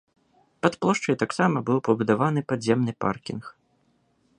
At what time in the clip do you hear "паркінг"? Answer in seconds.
3.07-3.43